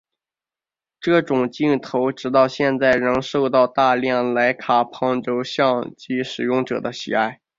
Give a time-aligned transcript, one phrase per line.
[0.99, 7.39] 这种镜头直到现在仍受到大量莱卡旁轴相机使用者的喜爱。